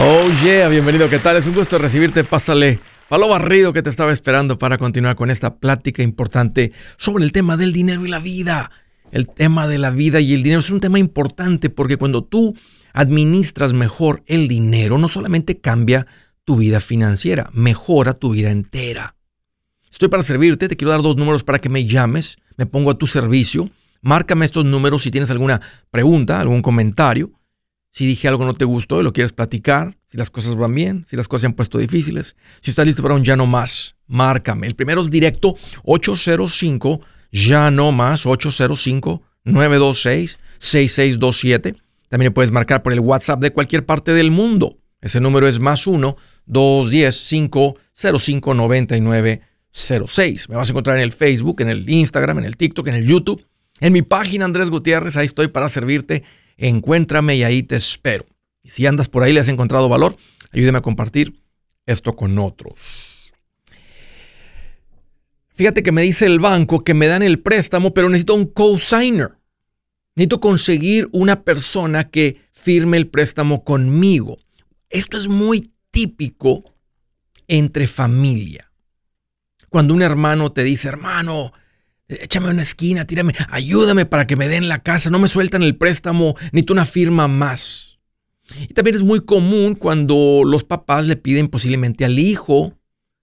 [0.00, 1.36] Oh yeah, bienvenido, ¿qué tal?
[1.38, 2.78] Es un gusto recibirte, pásale
[3.10, 7.32] a lo barrido que te estaba esperando para continuar con esta plática importante sobre el
[7.32, 8.70] tema del dinero y la vida.
[9.10, 12.54] El tema de la vida y el dinero es un tema importante porque cuando tú
[12.92, 16.06] administras mejor el dinero, no solamente cambia
[16.44, 19.16] tu vida financiera, mejora tu vida entera.
[19.90, 22.98] Estoy para servirte, te quiero dar dos números para que me llames, me pongo a
[22.98, 23.68] tu servicio,
[24.00, 25.60] márcame estos números si tienes alguna
[25.90, 27.32] pregunta, algún comentario.
[27.98, 31.04] Si dije algo no te gustó y lo quieres platicar, si las cosas van bien,
[31.08, 33.96] si las cosas se han puesto difíciles, si estás listo para un ya no más,
[34.06, 34.68] márcame.
[34.68, 37.00] El primero es directo 805
[37.32, 41.74] ya no más 805 926 6627.
[42.08, 44.78] También puedes marcar por el WhatsApp de cualquier parte del mundo.
[45.00, 50.48] Ese número es más 1 210 505 9906.
[50.48, 53.08] Me vas a encontrar en el Facebook, en el Instagram, en el TikTok, en el
[53.08, 53.44] YouTube,
[53.80, 55.16] en mi página Andrés Gutiérrez.
[55.16, 56.22] Ahí estoy para servirte
[56.58, 58.26] encuéntrame y ahí te espero.
[58.62, 60.16] Y si andas por ahí le has encontrado valor,
[60.52, 61.40] ayúdame a compartir
[61.86, 62.74] esto con otros.
[65.54, 69.38] Fíjate que me dice el banco que me dan el préstamo, pero necesito un co-signer.
[70.14, 74.38] Necesito conseguir una persona que firme el préstamo conmigo.
[74.90, 76.64] Esto es muy típico
[77.48, 78.70] entre familia.
[79.68, 81.52] Cuando un hermano te dice, hermano,
[82.08, 85.76] Échame una esquina, tírame, ayúdame para que me den la casa, no me sueltan el
[85.76, 87.98] préstamo, ni tú una firma más.
[88.60, 92.78] Y también es muy común cuando los papás le piden posiblemente al hijo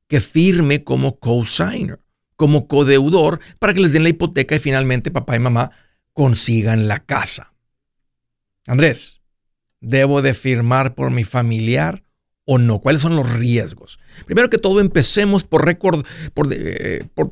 [0.08, 2.00] que firme como co-signer,
[2.36, 5.72] como codeudor, para que les den la hipoteca y finalmente papá y mamá
[6.14, 7.54] consigan la casa.
[8.68, 9.22] Andrés,
[9.82, 12.05] ¿debo de firmar por mi familiar
[12.46, 12.80] o no?
[12.80, 14.00] ¿Cuáles son los riesgos?
[14.26, 16.48] Primero que todo, empecemos por, record, por,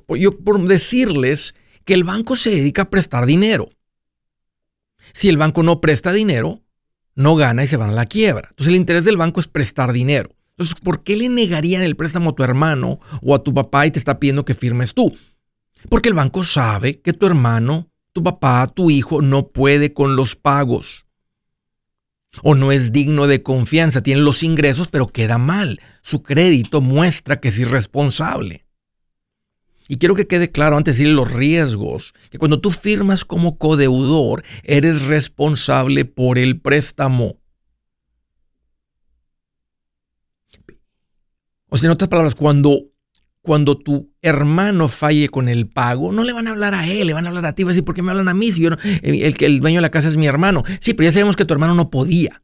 [0.03, 3.69] por, decirles que el banco se dedica a prestar dinero.
[5.14, 6.61] Si el banco no presta dinero,
[7.16, 8.47] no gana y se van a la quiebra.
[8.50, 10.31] Entonces el interés del banco es prestar dinero.
[10.52, 13.91] Entonces, ¿por qué le negarían el préstamo a tu hermano o a tu papá y
[13.91, 15.16] te está pidiendo que firmes tú?
[15.90, 20.35] Porque el banco sabe que tu hermano, tu papá, tu hijo no puede con los
[20.35, 21.06] pagos
[22.41, 25.79] o no es digno de confianza, tiene los ingresos pero queda mal.
[26.01, 28.66] Su crédito muestra que es irresponsable.
[29.88, 33.57] Y quiero que quede claro antes de decir los riesgos, que cuando tú firmas como
[33.57, 37.38] codeudor, eres responsable por el préstamo.
[41.69, 42.92] O sea, en otras palabras, cuando
[43.43, 47.13] cuando tu hermano falle con el pago, no le van a hablar a él, le
[47.13, 47.63] van a hablar a ti.
[47.63, 48.51] Va a decir, ¿por qué me hablan a mí?
[48.53, 48.69] Si yo
[49.01, 50.63] el, el dueño de la casa es mi hermano.
[50.79, 52.41] Sí, pero ya sabemos que tu hermano no podía.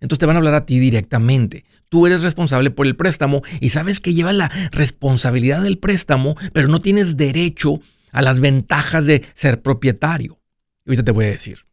[0.00, 1.64] Entonces te van a hablar a ti directamente.
[1.88, 6.68] Tú eres responsable por el préstamo y sabes que llevas la responsabilidad del préstamo, pero
[6.68, 7.80] no tienes derecho
[8.12, 10.38] a las ventajas de ser propietario.
[10.84, 11.66] Y ahorita te voy a decir.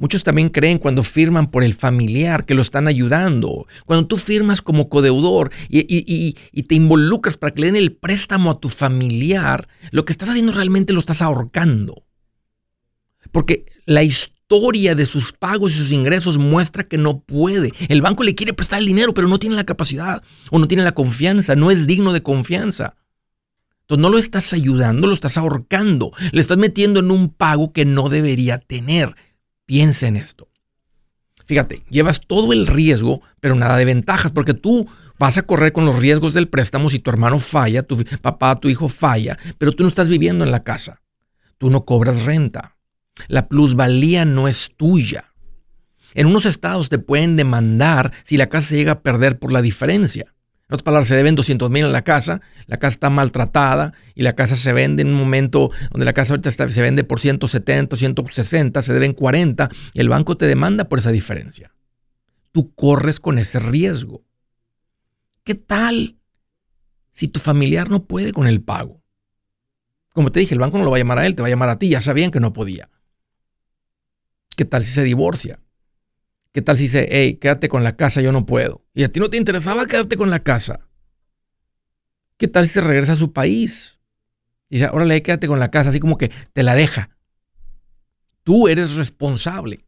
[0.00, 3.66] Muchos también creen cuando firman por el familiar que lo están ayudando.
[3.84, 8.60] Cuando tú firmas como codeudor y, te involucras para que le den el préstamo a
[8.60, 12.06] tu familiar, lo que estás haciendo realmente lo estás ahorcando.
[13.30, 17.74] Porque la historia de sus pagos y sus ingresos muestra que no puede.
[17.88, 20.82] El banco le quiere prestar el dinero, pero no tiene la capacidad o no tiene
[20.82, 22.96] la confianza, no es digno de confianza.
[23.82, 26.12] Entonces no lo estás ayudando, lo estás ahorcando.
[26.32, 29.14] Le estás metiendo en un pago que no debería tener
[29.70, 30.48] Piensa en esto.
[31.46, 35.86] Fíjate, llevas todo el riesgo, pero nada de ventajas, porque tú vas a correr con
[35.86, 39.84] los riesgos del préstamo si tu hermano falla, tu papá, tu hijo falla, pero tú
[39.84, 41.02] no estás viviendo en la casa.
[41.56, 42.78] Tú no cobras renta.
[43.28, 45.34] La plusvalía no es tuya.
[46.14, 49.62] En unos estados te pueden demandar si la casa se llega a perder por la
[49.62, 50.34] diferencia.
[50.70, 54.22] En otras palabras, se deben 200 mil en la casa, la casa está maltratada y
[54.22, 57.96] la casa se vende en un momento donde la casa ahorita se vende por 170,
[57.96, 61.74] 160, se deben 40 y el banco te demanda por esa diferencia.
[62.52, 64.22] Tú corres con ese riesgo.
[65.42, 66.18] ¿Qué tal
[67.10, 69.02] si tu familiar no puede con el pago?
[70.12, 71.50] Como te dije, el banco no lo va a llamar a él, te va a
[71.50, 72.88] llamar a ti, ya sabían que no podía.
[74.54, 75.58] ¿Qué tal si se divorcia?
[76.52, 78.84] ¿Qué tal si dice, hey, quédate con la casa, yo no puedo?
[78.92, 80.80] Y a ti no te interesaba quedarte con la casa.
[82.36, 83.98] ¿Qué tal si se regresa a su país?
[84.68, 87.10] Y dice, órale, quédate con la casa, así como que te la deja.
[88.42, 89.84] Tú eres responsable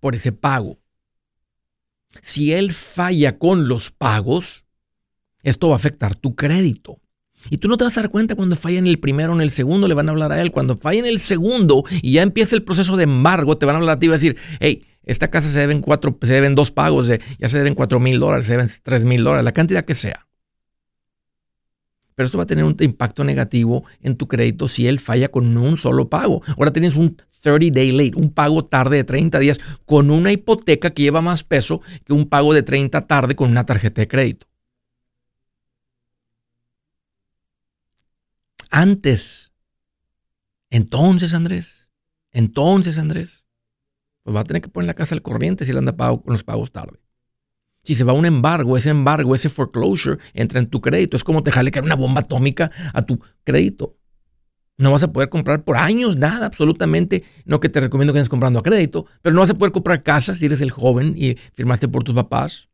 [0.00, 0.78] por ese pago.
[2.22, 4.64] Si él falla con los pagos,
[5.42, 7.00] esto va a afectar tu crédito.
[7.50, 9.42] Y tú no te vas a dar cuenta cuando falla en el primero o en
[9.42, 10.50] el segundo, le van a hablar a él.
[10.50, 13.78] Cuando falla en el segundo y ya empieza el proceso de embargo, te van a
[13.78, 16.54] hablar a ti y va a decir, hey, esta casa se deben cuatro, se deben
[16.54, 19.52] dos pagos, de, ya se deben cuatro mil dólares, se deben tres mil dólares, la
[19.52, 20.26] cantidad que sea.
[22.16, 25.56] Pero esto va a tener un impacto negativo en tu crédito si él falla con
[25.56, 26.42] un solo pago.
[26.56, 30.90] Ahora tienes un 30 day late, un pago tarde de 30 días con una hipoteca
[30.90, 34.46] que lleva más peso que un pago de 30 tarde con una tarjeta de crédito.
[38.70, 39.52] Antes,
[40.70, 41.90] entonces Andrés,
[42.32, 43.45] entonces Andrés,
[44.26, 46.32] pues va a tener que poner la casa al corriente si le anda pago con
[46.32, 46.98] los pagos tarde.
[47.84, 51.16] Si se va un embargo, ese embargo, ese foreclosure entra en tu crédito.
[51.16, 53.96] Es como te que una bomba atómica a tu crédito.
[54.78, 57.22] No vas a poder comprar por años nada, absolutamente.
[57.44, 60.02] No que te recomiendo que estés comprando a crédito, pero no vas a poder comprar
[60.02, 62.68] casas si eres el joven y firmaste por tus papás.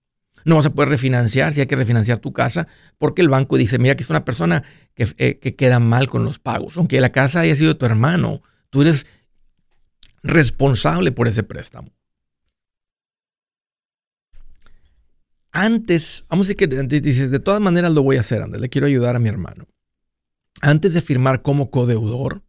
[0.47, 2.67] No vas a poder refinanciar si hay que refinanciar tu casa,
[2.97, 4.63] porque el banco dice, mira que es una persona
[4.95, 6.79] que, eh, que queda mal con los pagos.
[6.79, 8.41] Aunque la casa haya sido tu hermano,
[8.71, 9.07] tú eres
[10.23, 11.91] responsable por ese préstamo.
[15.51, 18.69] Antes, vamos a decir que dices, de todas maneras lo voy a hacer, Andrés, le
[18.71, 19.67] quiero ayudar a mi hermano
[20.63, 22.43] antes de firmar como codeudor,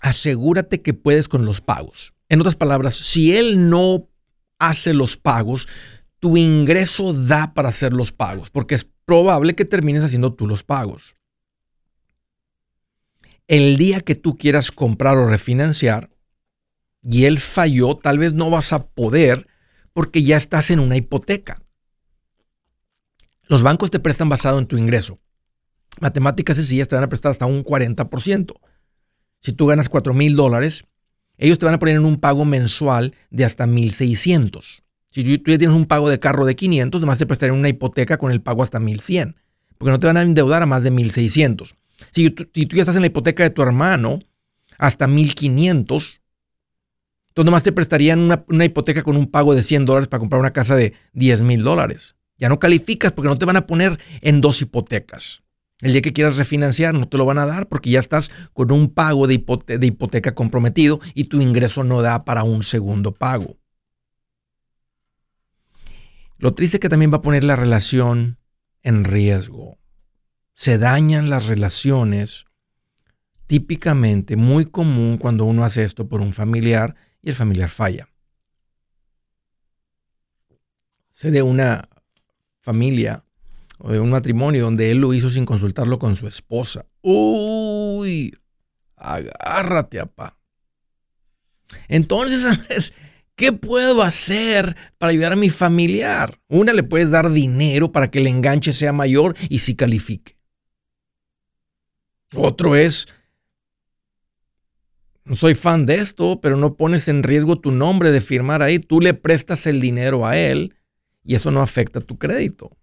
[0.00, 2.12] asegúrate que puedes con los pagos.
[2.28, 4.08] En otras palabras, si él no
[4.58, 5.68] hace los pagos,
[6.18, 10.64] tu ingreso da para hacer los pagos, porque es probable que termines haciendo tú los
[10.64, 11.14] pagos.
[13.46, 16.10] El día que tú quieras comprar o refinanciar
[17.02, 19.46] y él falló, tal vez no vas a poder
[19.92, 21.60] porque ya estás en una hipoteca.
[23.42, 25.18] Los bancos te prestan basado en tu ingreso.
[26.00, 28.54] Matemáticas sencillas te van a prestar hasta un 40%.
[29.40, 30.84] Si tú ganas 4 mil dólares,
[31.36, 34.82] ellos te van a poner en un pago mensual de hasta 1,600.
[35.10, 38.16] Si tú ya tienes un pago de carro de 500, además te prestarían una hipoteca
[38.16, 39.36] con el pago hasta 1,100.
[39.76, 41.76] Porque no te van a endeudar a más de 1,600.
[42.12, 44.20] Si tú, ya estás en la hipoteca de tu hermano,
[44.78, 46.20] hasta 1,500,
[47.28, 50.52] entonces nomás te prestarían una, hipoteca con un pago de 100 dólares para comprar una
[50.52, 52.16] casa de 10 mil dólares.
[52.38, 55.42] Ya no calificas porque no te van a poner en dos hipotecas.
[55.80, 58.70] El día que quieras refinanciar no te lo van a dar porque ya estás con
[58.70, 63.56] un pago de, hipoteca comprometido y tu ingreso no da para un segundo pago.
[66.38, 68.38] Lo triste es que también va a poner la relación
[68.82, 69.78] en riesgo.
[70.54, 72.46] Se dañan las relaciones
[73.46, 78.08] típicamente, muy común cuando uno hace esto por un familiar y el familiar falla.
[81.10, 81.88] Sé de una
[82.60, 83.24] familia
[83.78, 86.86] o de un matrimonio donde él lo hizo sin consultarlo con su esposa.
[87.02, 88.34] Uy,
[88.96, 90.38] agárrate, apá.
[91.88, 92.94] Entonces, Andrés,
[93.36, 96.40] ¿qué puedo hacer para ayudar a mi familiar?
[96.48, 100.33] Una, le puedes dar dinero para que el enganche sea mayor y si califique.
[102.36, 103.06] Otro es,
[105.24, 108.78] no soy fan de esto, pero no pones en riesgo tu nombre de firmar ahí.
[108.78, 110.74] Tú le prestas el dinero a él
[111.24, 112.76] y eso no afecta tu crédito.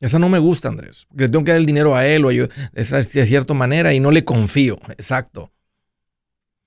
[0.00, 2.48] Esa no me gusta, Andrés, le tengo que dar el dinero a él o yo,
[2.72, 2.84] de
[3.26, 4.78] cierta manera y no le confío.
[4.88, 5.50] Exacto.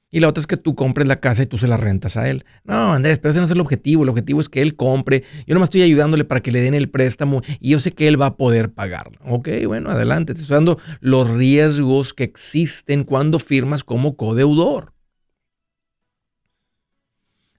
[0.10, 2.30] Y la otra es que tú compres la casa y tú se la rentas a
[2.30, 2.46] él.
[2.64, 4.04] No, Andrés, pero ese no es el objetivo.
[4.04, 5.24] El objetivo es que él compre.
[5.46, 8.08] Yo no me estoy ayudándole para que le den el préstamo y yo sé que
[8.08, 9.20] él va a poder pagarlo.
[9.26, 10.34] Ok, bueno, adelante.
[10.34, 14.94] Te estoy dando los riesgos que existen cuando firmas como codeudor.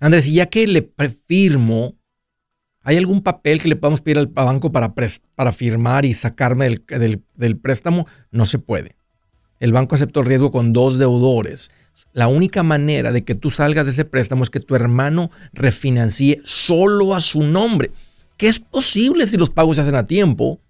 [0.00, 0.90] Andrés, y ya que le
[1.26, 1.98] firmo,
[2.88, 4.94] ¿Hay algún papel que le podamos pedir al banco para,
[5.34, 8.06] para firmar y sacarme del, préstamo?
[8.30, 8.96] No se puede.
[9.60, 11.70] El banco aceptó el riesgo con dos deudores.
[12.12, 16.40] La única manera de que tú salgas de ese préstamo es que tu hermano refinancie
[16.44, 17.90] solo a su nombre,
[18.36, 20.60] que es posible si los pagos se hacen a tiempo,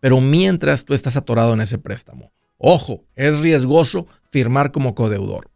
[0.00, 2.32] pero mientras tú estás atorado en ese préstamo.
[2.58, 5.48] Ojo, es riesgoso firmar como codeudor.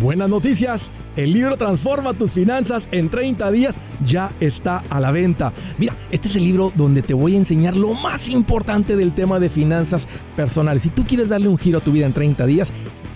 [0.00, 3.74] Buenas noticias, el libro Transforma tus finanzas en 30 días
[4.06, 5.52] ya está a la venta.
[5.76, 9.40] Mira, este es el libro donde te voy a enseñar lo más importante del tema
[9.40, 10.06] de finanzas
[10.36, 10.84] personales.
[10.84, 12.72] Si tú quieres darle un giro a tu vida en 30 días,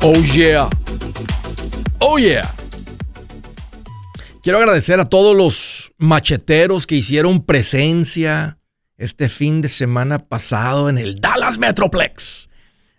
[0.00, 0.68] Oh yeah.
[1.98, 2.54] Oh yeah.
[4.42, 8.58] Quiero agradecer a todos los macheteros que hicieron presencia
[8.96, 12.48] este fin de semana pasado en el Dallas Metroplex.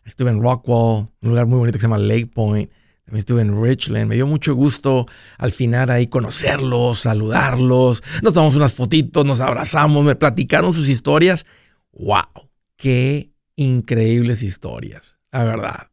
[0.03, 2.69] Estuve en Rockwall, un lugar muy bonito que se llama Lake Point.
[3.05, 4.07] También estuve en Richland.
[4.07, 5.05] Me dio mucho gusto
[5.37, 8.03] al final ahí conocerlos, saludarlos.
[8.21, 11.45] Nos tomamos unas fotitos, nos abrazamos, me platicaron sus historias.
[11.93, 12.49] ¡Wow!
[12.75, 15.15] ¡Qué increíbles historias!
[15.31, 15.89] La verdad.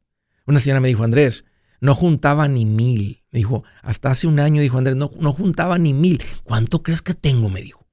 [0.46, 1.44] Una señora me dijo, Andrés,
[1.80, 3.24] no juntaba ni mil.
[3.30, 6.22] Me dijo, hasta hace un año, dijo Andrés, no, no juntaba ni mil.
[6.44, 7.50] ¿Cuánto crees que tengo?
[7.50, 7.86] Me dijo.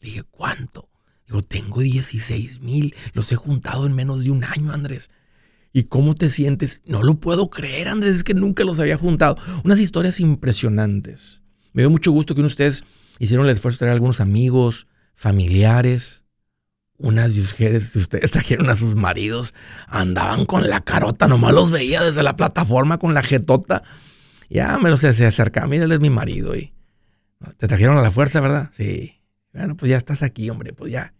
[0.00, 0.90] Le dije, ¿cuánto?
[1.26, 2.94] Dijo, tengo 16 mil.
[3.12, 5.10] Los he juntado en menos de un año, Andrés.
[5.72, 6.82] ¿Y cómo te sientes?
[6.86, 9.36] No lo puedo creer, Andrés, es que nunca los había juntado.
[9.64, 11.42] Unas historias impresionantes.
[11.72, 12.84] Me dio mucho gusto que ustedes
[13.18, 16.22] hicieron el esfuerzo de traer a algunos amigos, familiares,
[16.98, 19.54] unas de ustedes, ustedes trajeron a sus maridos,
[19.88, 23.82] andaban con la carota, nomás los veía desde la plataforma con la jetota.
[24.48, 26.56] Ya me lo sé, se acerca, mira, él es mi marido.
[26.56, 26.72] Y,
[27.56, 28.70] Te trajeron a la fuerza, ¿verdad?
[28.72, 29.20] Sí.
[29.52, 31.14] Bueno, pues ya estás aquí, hombre, pues ya.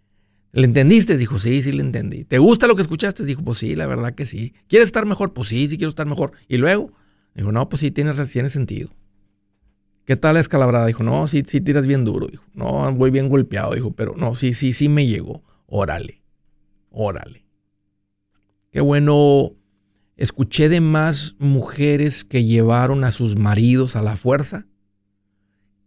[0.52, 1.16] ¿Le entendiste?
[1.16, 2.24] Dijo, sí, sí le entendí.
[2.24, 3.24] ¿Te gusta lo que escuchaste?
[3.24, 4.54] Dijo, pues sí, la verdad que sí.
[4.68, 5.32] ¿Quieres estar mejor?
[5.32, 6.32] Pues sí, sí quiero estar mejor.
[6.48, 6.92] Y luego,
[7.34, 8.90] dijo, no, pues sí, tiene, tiene sentido.
[10.06, 10.86] ¿Qué tal la escalabrada?
[10.86, 12.28] Dijo, no, sí, sí tiras bien duro.
[12.28, 13.74] Dijo, no, voy bien golpeado.
[13.74, 15.42] Dijo, pero no, sí, sí, sí me llegó.
[15.66, 16.22] Órale,
[16.90, 17.44] órale.
[18.70, 19.52] Qué bueno.
[20.16, 24.64] Escuché de más mujeres que llevaron a sus maridos a la fuerza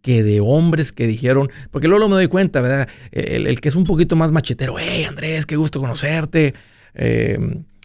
[0.02, 2.88] que de hombres que dijeron, porque luego me doy cuenta, ¿verdad?
[3.12, 6.54] El, que es un poquito más machetero, hey Andrés, qué gusto conocerte.
[6.94, 7.38] Eh,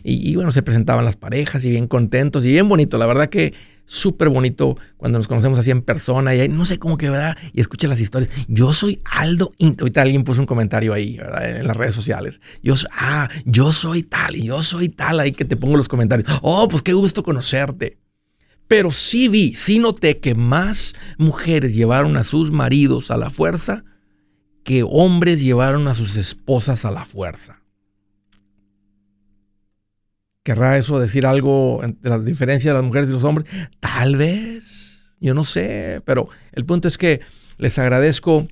[0.07, 2.99] y, bueno, se presentaban las parejas y bien contentos y bien bonito.
[2.99, 3.55] La verdad que
[3.87, 7.39] súper bonito cuando nos conocemos así en persona y no sé cómo que, ¿verdad?
[7.55, 8.31] Y escucha las historias.
[8.47, 9.53] Yo soy Aldo.
[9.81, 11.57] Ahorita alguien puso un comentario ahí, ¿verdad?
[11.57, 12.43] En las redes sociales.
[12.63, 15.21] Yo, ah, yo soy tal y yo soy tal.
[15.21, 16.29] Ahí que te pongo los comentarios.
[16.43, 17.97] Oh, pues qué gusto conocerte.
[18.69, 23.85] Pero sí vi, sí noté que más mujeres llevaron a sus maridos a la fuerza
[24.65, 27.64] que hombres llevaron a sus esposas a la fuerza.
[30.45, 33.49] ¿Querrá eso decir algo de la diferencia de las mujeres y los hombres?
[33.81, 37.21] Tal vez, yo no sé, pero el punto es que
[37.57, 38.47] les agradezco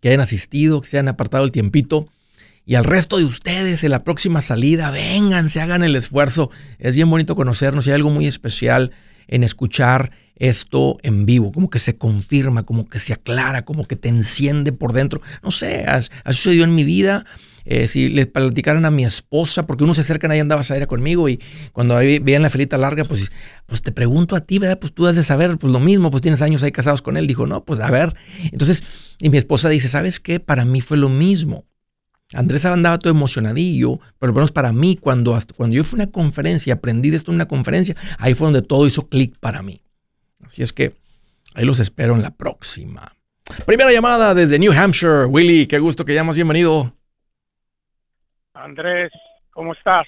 [0.00, 2.08] que hayan asistido, que se hayan apartado el tiempito.
[2.66, 6.50] Y al resto de ustedes en la próxima salida, vengan, se hagan el esfuerzo.
[6.78, 8.90] Es bien bonito conocernos y hay algo muy especial
[9.28, 13.94] en escuchar esto en vivo, como que se confirma, como que se aclara, como que
[13.94, 15.20] te enciende por dentro.
[15.42, 16.00] No sé, ha,
[16.32, 17.26] sucedido en mi vida.
[17.64, 20.86] Eh, si le platicaran a mi esposa, porque uno se acercan ahí andaba a aire
[20.86, 21.40] conmigo y
[21.72, 23.30] cuando veían la felita larga, pues,
[23.66, 24.78] pues te pregunto a ti, ¿verdad?
[24.78, 27.26] Pues tú has de saber, pues lo mismo, pues tienes años ahí casados con él.
[27.26, 28.14] Dijo, no, pues a ver.
[28.52, 28.82] Entonces,
[29.20, 30.40] y mi esposa dice, ¿sabes qué?
[30.40, 31.64] Para mí fue lo mismo.
[32.32, 36.74] Andrés andaba todo emocionadillo, pero menos para mí, cuando, cuando yo fui a una conferencia,
[36.74, 39.82] aprendí de esto en una conferencia, ahí fue donde todo hizo clic para mí.
[40.44, 40.94] Así es que
[41.54, 43.16] ahí los espero en la próxima.
[43.66, 45.26] Primera llamada desde New Hampshire.
[45.26, 46.94] Willy, qué gusto que llamas, bienvenido.
[48.62, 49.10] Andrés,
[49.52, 50.06] ¿cómo estás?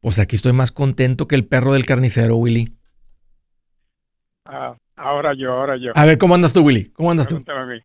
[0.00, 2.76] Pues aquí estoy más contento que el perro del carnicero, Willy.
[4.44, 5.92] Ah, ahora yo, ahora yo.
[5.94, 6.90] A ver, ¿cómo andas tú, Willy?
[6.90, 7.36] ¿Cómo andas tú?
[7.36, 7.80] A mí.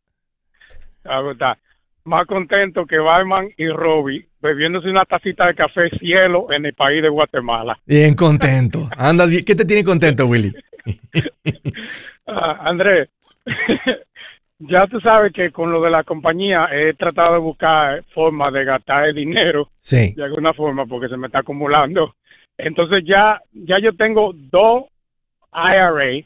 [1.05, 1.21] Ah,
[2.05, 7.03] más contento que Batman y Robbie bebiéndose una tacita de café cielo en el país
[7.03, 7.79] de Guatemala.
[7.85, 8.89] Bien contento.
[8.97, 9.43] Andas bien.
[9.45, 10.51] ¿Qué te tiene contento, Willy?
[12.31, 13.09] Ah, Andrés,
[14.59, 18.65] ya tú sabes que con lo de la compañía he tratado de buscar formas de
[18.65, 20.13] gastar el dinero sí.
[20.15, 22.15] de alguna forma porque se me está acumulando.
[22.57, 24.85] Entonces ya, ya yo tengo dos
[25.53, 26.25] IRA,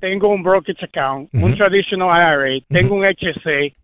[0.00, 3.74] tengo un brokerage account, un traditional IRA, tengo un HC,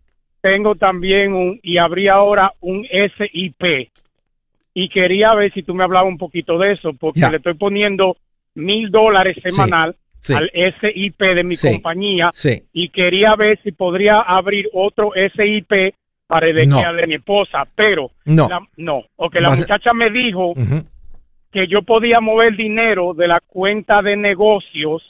[0.41, 3.89] tengo también un, y habría ahora un SIP.
[4.73, 8.17] Y quería ver si tú me hablabas un poquito de eso, porque le estoy poniendo
[8.55, 10.04] mil dólares semanal sí.
[10.33, 10.49] Al
[10.81, 11.71] SIP de mi Sí.
[11.71, 12.63] compañía Sí.
[12.73, 15.93] y quería ver si podría abrir otro SIP
[16.27, 16.81] para el No.
[16.93, 18.47] de mi esposa, pero No.
[18.49, 20.53] la- no, porque la Vas a- muchacha me dijo
[21.51, 25.03] que yo podía mover dinero de la cuenta de negocios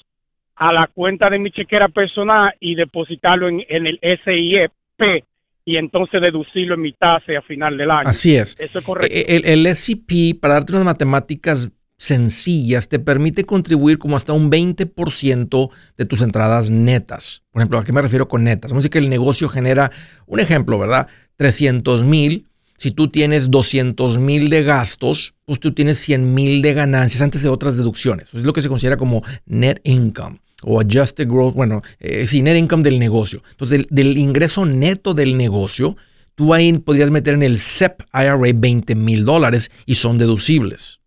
[0.58, 5.24] a la cuenta de mi chequera personal y depositarlo en, en el SIP
[5.66, 8.08] y entonces deducirlo en mi tasa a final del año.
[8.08, 8.56] Así es.
[8.60, 9.14] Eso es correcto.
[9.16, 11.70] Eh, El, el SCP, para darte unas matemáticas
[12.06, 17.44] sencillas, te permite contribuir como hasta un 20% de tus entradas netas.
[17.52, 18.72] Por ejemplo, ¿a qué me refiero con netas?
[18.72, 19.92] Vamos a decir que el negocio genera,
[20.26, 21.08] un ejemplo, ¿verdad?
[21.38, 22.48] 300 mil.
[22.78, 27.42] Si tú tienes 200 mil de gastos, pues tú tienes 100 mil de ganancias antes
[27.42, 28.28] de otras deducciones.
[28.30, 32.42] Eso es lo que se considera como net income o adjusted growth, bueno, eh, sí,
[32.42, 33.42] net income del negocio.
[33.52, 35.96] Entonces, del, del ingreso neto del negocio,
[36.36, 41.00] tú ahí podrías meter en el SEP IRA 20 mil dólares y son deducibles.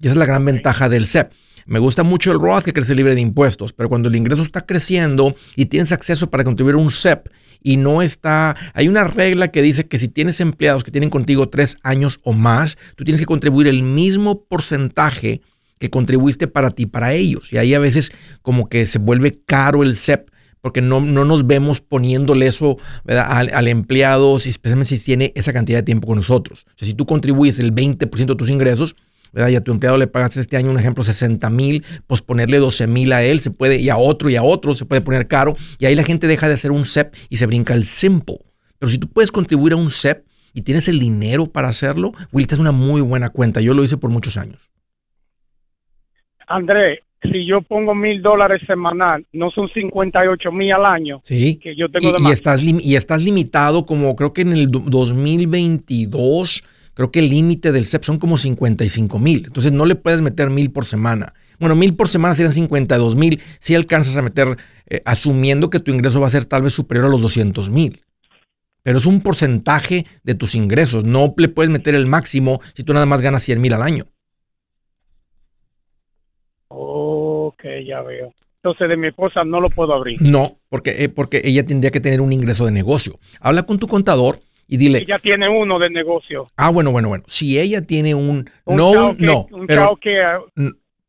[0.00, 1.32] Y esa es la gran ventaja del SEP.
[1.66, 4.64] Me gusta mucho el Roth que crece libre de impuestos, pero cuando el ingreso está
[4.64, 7.28] creciendo y tienes acceso para contribuir a un SEP
[7.60, 11.48] y no está, hay una regla que dice que si tienes empleados que tienen contigo
[11.48, 15.40] tres años o más, tú tienes que contribuir el mismo porcentaje
[15.80, 17.52] que contribuiste para ti, para ellos.
[17.52, 18.12] Y ahí a veces
[18.42, 22.76] como que se vuelve caro el SEP porque no, no nos vemos poniéndole eso.
[23.06, 26.64] Al, al empleado, especialmente si tiene esa cantidad de tiempo con nosotros.
[26.66, 28.96] O sea, si tú contribuyes el 20% de tus ingresos,
[29.32, 29.48] ¿verdad?
[29.50, 32.86] y a tu empleado le pagaste este año, un ejemplo, 60 mil, pues ponerle 12
[32.86, 35.56] mil a él, se puede, y a otro y a otro, se puede poner caro,
[35.78, 38.38] y ahí la gente deja de hacer un SEP y se brinca el simple.
[38.78, 42.42] Pero si tú puedes contribuir a un SEP y tienes el dinero para hacerlo, Will,
[42.42, 43.60] esta es una muy buena cuenta.
[43.60, 44.70] Yo lo hice por muchos años.
[46.48, 51.56] Andrés, si yo pongo mil dólares semanal, no son 58 mil al año Sí.
[51.56, 54.68] que yo tengo Y, de y estás, y estás limitado como creo que en el
[54.70, 56.62] do- 2022,
[56.96, 59.44] creo que el límite del SEP son como 55 mil.
[59.46, 61.34] Entonces no le puedes meter mil por semana.
[61.60, 63.40] Bueno, mil por semana serían 52 mil.
[63.60, 67.06] Si alcanzas a meter, eh, asumiendo que tu ingreso va a ser tal vez superior
[67.06, 68.02] a los 200 mil.
[68.82, 71.04] Pero es un porcentaje de tus ingresos.
[71.04, 74.04] No le puedes meter el máximo si tú nada más ganas 100 mil al año.
[76.68, 78.32] Ok, ya veo.
[78.62, 80.22] Entonces de mi esposa no lo puedo abrir.
[80.22, 83.18] No, porque, eh, porque ella tendría que tener un ingreso de negocio.
[83.38, 86.46] Habla con tu contador y dile, Ella tiene uno de negocio.
[86.56, 87.24] Ah, bueno, bueno, bueno.
[87.28, 88.50] Si ella tiene un.
[88.64, 89.46] Un no, un- que- no.
[89.50, 90.40] un pero, que ah,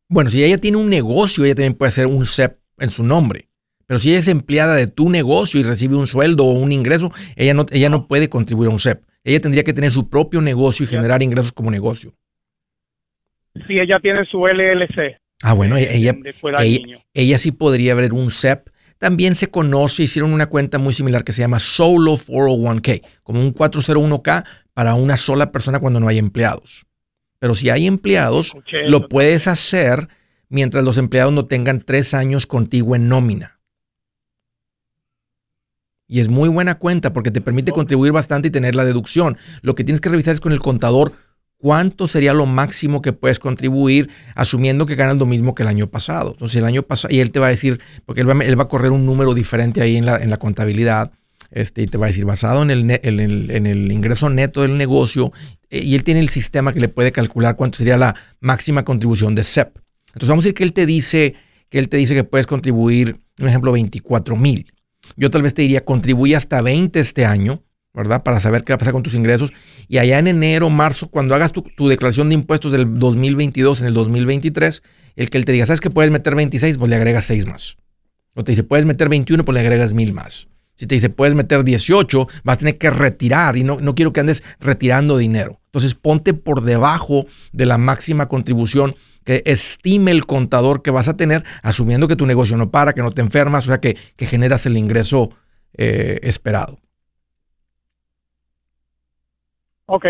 [0.08, 3.48] bueno, si ella tiene un negocio, ella también puede hacer un SEP en su nombre.
[3.86, 7.10] Pero si ella es empleada de tu negocio y recibe un sueldo o un ingreso,
[7.36, 9.02] ella no, ella no puede contribuir a un SEP.
[9.24, 12.12] Ella tendría que tener su propio negocio y generar ingresos como negocio.
[13.66, 15.18] si ella tiene su LLC.
[15.42, 17.02] Ah, bueno, eh, ella, ella, niños.
[17.14, 18.68] ella sí podría abrir un SEP.
[18.98, 23.54] También se conoce, hicieron una cuenta muy similar que se llama Solo 401k, como un
[23.54, 26.86] 401k para una sola persona cuando no hay empleados.
[27.38, 30.08] Pero si hay empleados, Escuché lo puedes hacer
[30.48, 33.60] mientras los empleados no tengan tres años contigo en nómina.
[36.08, 39.36] Y es muy buena cuenta porque te permite contribuir bastante y tener la deducción.
[39.60, 41.12] Lo que tienes que revisar es con el contador
[41.58, 45.88] cuánto sería lo máximo que puedes contribuir, asumiendo que ganas lo mismo que el año
[45.88, 46.30] pasado.
[46.30, 48.64] Entonces, el año pasado, y él te va a decir, porque él va, él va
[48.64, 51.12] a correr un número diferente ahí en la, en la contabilidad,
[51.50, 54.62] este, y te va a decir, basado en el, en el, en el ingreso neto
[54.62, 55.32] del negocio,
[55.70, 59.34] eh, y él tiene el sistema que le puede calcular cuánto sería la máxima contribución
[59.34, 59.76] de SEP.
[60.08, 61.34] Entonces, vamos a decir que él te dice
[61.68, 64.72] que él te dice que puedes contribuir, un ejemplo, 24 mil.
[65.16, 67.62] Yo tal vez te diría, contribuye hasta 20 este año,
[67.94, 68.22] ¿verdad?
[68.22, 69.52] Para saber qué va a pasar con tus ingresos.
[69.88, 73.94] Y allá en enero, marzo, cuando hagas tu, declaración de impuestos del 2022 en el
[73.94, 74.82] 2023,
[75.16, 76.78] el que él te diga, ¿sabes que puedes meter 26?
[76.78, 77.76] Pues le agregas 6 más.
[78.34, 80.48] O te dice, puedes meter 21, pues le agregas 1000 más.
[80.76, 84.12] Si te dice, puedes meter 18, vas a tener que retirar y no, no quiero
[84.12, 85.60] que andes retirando dinero.
[85.64, 91.16] Entonces ponte por debajo de la máxima contribución que estime el contador que vas a
[91.16, 94.26] tener, asumiendo que tu negocio no para, que no te enfermas, o sea, que, que
[94.26, 95.30] generas el ingreso
[95.76, 96.78] eh, esperado.
[99.90, 100.04] Ok,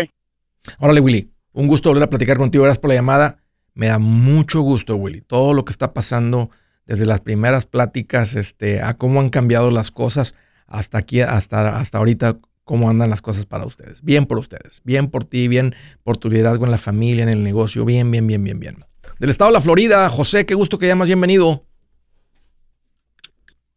[0.77, 2.63] Órale, Willy, un gusto volver a platicar contigo.
[2.63, 3.37] Gracias por la llamada.
[3.73, 5.21] Me da mucho gusto, Willy.
[5.21, 6.49] Todo lo que está pasando
[6.85, 10.35] desde las primeras pláticas, este, a cómo han cambiado las cosas
[10.67, 14.01] hasta aquí, hasta, hasta ahorita, cómo andan las cosas para ustedes.
[14.03, 17.43] Bien por ustedes, bien por ti, bien por tu liderazgo en la familia, en el
[17.43, 17.85] negocio.
[17.85, 18.77] Bien, bien, bien, bien, bien.
[19.19, 21.07] Del estado de la Florida, José, qué gusto que llamas.
[21.07, 21.63] Bienvenido.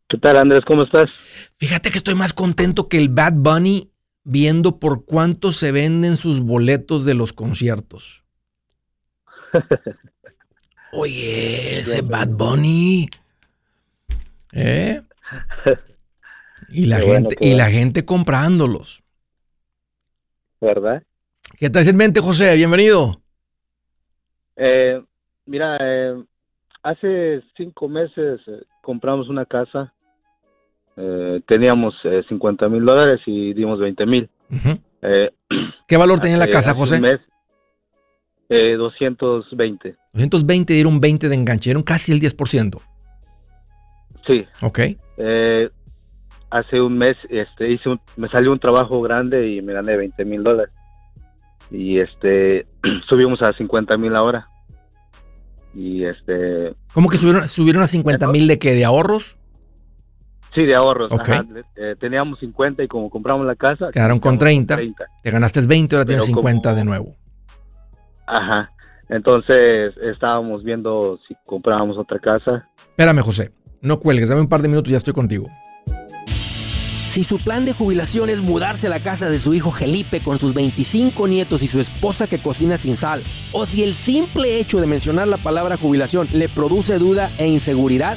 [0.09, 0.65] ¿Qué tal, Andrés?
[0.67, 1.09] ¿Cómo estás?
[1.57, 3.92] Fíjate que estoy más contento que el Bad Bunny
[4.25, 8.25] viendo por cuánto se venden sus boletos de los conciertos.
[10.93, 13.09] Oye, ese Bad Bunny.
[14.53, 15.03] ¿Eh?
[16.69, 19.03] Y la bueno, gente, y la gente comprándolos.
[20.63, 21.03] ¿verdad?
[21.59, 22.55] ¿Qué traes en mente, José?
[22.55, 23.21] Bienvenido.
[24.57, 25.03] Eh,
[25.45, 26.25] mira, eh,
[26.83, 29.93] hace cinco meses eh, compramos una casa.
[30.97, 34.29] Eh, teníamos eh, 50 mil dólares y dimos 20 mil.
[34.51, 34.79] Ujú.
[35.03, 35.31] Eh,
[35.89, 36.97] ¿Qué valor tenía la casa, José?
[36.97, 37.21] un mes,
[38.49, 39.97] eh, 220.
[40.13, 42.81] 220 dieron 20 de enganche, dieron casi el 10%.
[44.27, 44.45] Sí.
[44.63, 44.79] Ok.
[45.17, 45.71] Eh,
[46.51, 50.25] hace un mes este, hice un- me salió un trabajo grande y me gané 20
[50.25, 50.73] mil dólares.
[51.71, 52.67] Y este
[53.09, 54.47] subimos a 50 mil ahora.
[55.75, 58.75] Y este ¿Cómo que subieron, subieron a 50 mil de qué?
[58.75, 59.39] ¿De ahorros?
[60.55, 61.11] Sí, de ahorros.
[61.13, 61.45] Ajá.
[61.77, 63.91] Eh, teníamos 50 y como compramos la casa.
[63.93, 64.77] Quedaron con quedamos 30.
[65.23, 67.17] Te ganaste 20, ahora tienes Pero 50 como- de nuevo.
[68.27, 68.71] Ajá.
[69.09, 72.67] Entonces estábamos viendo si comprábamos otra casa.
[72.91, 73.53] Espérame, José.
[73.81, 75.47] No cuelgues, dame un par de minutos y ya estoy contigo.
[77.11, 80.39] Si su plan de jubilación es mudarse a la casa de su hijo Felipe con
[80.39, 84.81] sus 25 nietos y su esposa que cocina sin sal, o si el simple hecho
[84.81, 88.17] de mencionar la palabra jubilación le produce duda e inseguridad,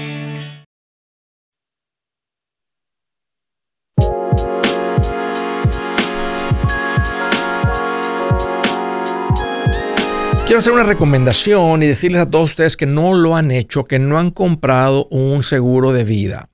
[10.51, 13.99] Quiero hacer una recomendación y decirles a todos ustedes que no lo han hecho, que
[13.99, 16.49] no han comprado un seguro de vida,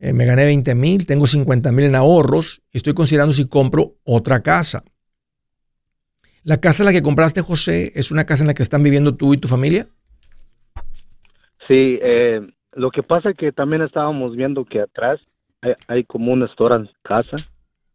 [0.00, 3.94] eh, me gané 20 mil, tengo 50 mil en ahorros y estoy considerando si compro
[4.02, 4.82] otra casa.
[6.42, 9.14] ¿La casa en la que compraste, José, es una casa en la que están viviendo
[9.14, 9.86] tú y tu familia?
[11.68, 12.40] Sí, eh,
[12.72, 15.20] lo que pasa es que también estábamos viendo que atrás
[15.60, 17.36] hay, hay como un restaurant casa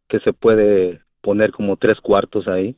[0.08, 2.78] que se puede poner como tres cuartos ahí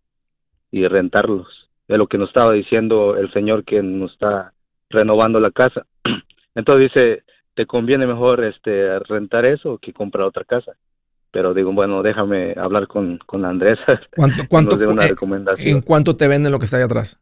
[0.72, 1.59] y rentarlos.
[1.90, 4.54] Es lo que nos estaba diciendo el señor que nos está
[4.90, 5.86] renovando la casa.
[6.56, 7.24] Entonces dice,
[7.56, 10.72] te conviene mejor este rentar eso que comprar otra casa.
[11.32, 13.78] Pero digo, bueno, déjame hablar con, con Andrés.
[14.16, 15.68] ¿Cuánto, cuánto, de una eh, recomendación.
[15.68, 17.20] ¿En cuánto te venden lo que está ahí atrás?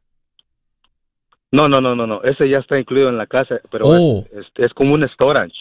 [1.51, 2.21] No, no, no, no, no.
[2.23, 4.25] Ese ya está incluido en la casa, pero Oh.
[4.31, 5.55] es, es, es como un storage.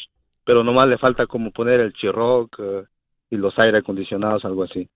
[0.45, 2.85] Pero nomás le falta como poner el chirroc eh,
[3.31, 4.88] y los aire acondicionados, algo así.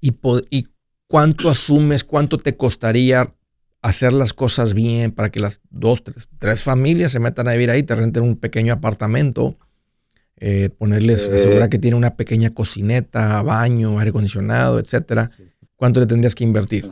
[0.00, 0.64] ¿Y, po- ¿Y
[1.08, 3.32] cuánto asumes, cuánto te costaría
[3.82, 7.70] hacer las cosas bien para que las dos, tres, tres familias se metan a vivir
[7.70, 9.56] ahí, te renten un pequeño apartamento,
[10.38, 11.34] eh, ponerles, Eh.
[11.34, 15.30] asegurar que tiene una pequeña cocineta, baño, aire acondicionado, etcétera?
[15.76, 16.90] ¿Cuánto le tendrías que invertir?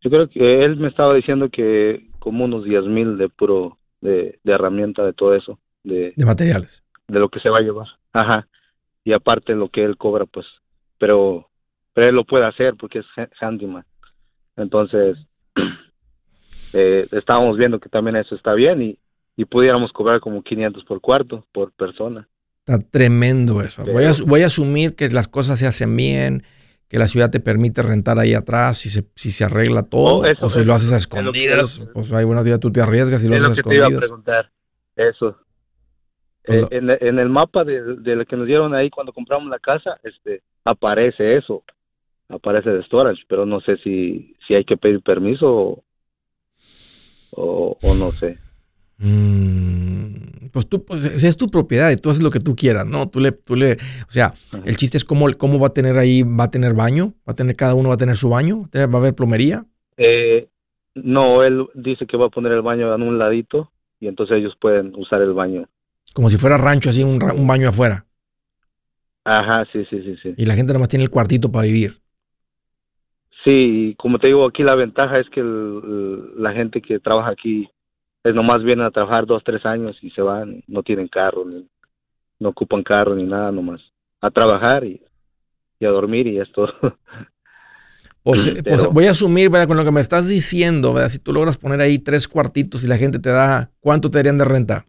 [0.00, 4.38] Yo creo que él me estaba diciendo que como unos 10 mil de puro, de,
[4.44, 6.82] de herramienta, de todo eso, de, De materiales.
[7.08, 7.86] de lo que se va a llevar.
[8.12, 8.46] Ajá.
[9.02, 10.46] Y aparte lo que él cobra, pues.
[10.98, 11.50] Pero
[11.94, 13.84] pero él lo puede hacer porque es ha- handyman.
[14.56, 15.16] Entonces,
[16.72, 18.98] eh, estábamos viendo que también eso está bien y,
[19.36, 22.28] y pudiéramos cobrar como 500 por cuarto, por persona.
[22.66, 23.84] Está tremendo eso.
[23.84, 26.42] Voy a, voy a asumir que las cosas se hacen bien,
[26.88, 30.18] que la ciudad te permite rentar ahí atrás si se, si se arregla todo.
[30.20, 31.80] Oh, eso- o si lo haces a es lo que- escondidas.
[31.92, 33.76] pues hay buenos días, tú te arriesgas y lo es haces lo a que te
[33.76, 34.08] iba a escondidas.
[34.10, 34.50] preguntar.
[34.96, 35.38] Eso.
[36.44, 39.48] Pues Eh, en, en el mapa de, de lo que nos dieron ahí cuando compramos
[39.50, 41.64] la casa, este, aparece eso,
[42.28, 45.84] aparece de storage, pero no sé si, si hay que pedir permiso o,
[47.32, 48.38] o, o no sé.
[48.98, 53.08] Mm, pues tú, pues es tu propiedad y tú haces lo que tú quieras, ¿no?
[53.08, 54.62] Tú le, tú le, o sea, Ajá.
[54.64, 57.36] el chiste es cómo, cómo va a tener ahí, va a tener baño, va a
[57.36, 59.66] tener, cada uno va a tener su baño, va a tener- va a haber plomería.
[59.96, 60.48] Eh,
[60.94, 64.54] no, él dice que va a poner el baño en un ladito y entonces ellos
[64.60, 65.66] pueden usar el baño.
[66.14, 68.06] Como si fuera rancho, así un, un baño afuera.
[69.24, 70.34] Ajá, sí, sí, sí, sí.
[70.36, 72.03] Y la gente nada más tiene el cuartito para vivir.
[73.44, 77.68] Sí, como te digo, aquí la ventaja es que el- la gente que trabaja aquí
[78.24, 81.66] es nomás vienen a trabajar dos, tres años y se van, no tienen carro, ni,
[82.40, 83.80] no ocupan carro ni nada, nomás
[84.20, 85.02] a trabajar y,
[85.80, 86.68] y a dormir y esto.
[88.22, 89.68] Pues, pero- voy a asumir, ¿verdad?
[89.68, 91.10] Con lo que me estás diciendo, ¿verdad?
[91.10, 94.38] Si tú logras poner ahí tres cuartitos y la gente te da, ¿cuánto te darían
[94.38, 94.86] de renta?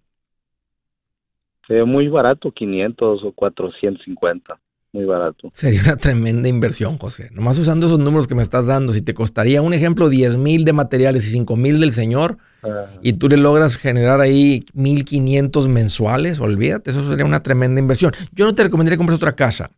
[1.68, 4.58] Eh, muy barato, 500 o 450,
[4.96, 5.52] muy barato.
[5.54, 7.30] Sería una tremenda inversión, José.
[7.32, 10.66] Nomás usando esos números que me estás dando, si te costaría un ejemplo 10 mil
[10.66, 15.68] de materiales y 5 mil del señor, Ah, y tú le logras generar ahí 1500
[15.68, 18.12] mensuales, olvídate, eso sería una tremenda inversión.
[18.32, 19.72] Yo no te recomendaría comprar otra casa.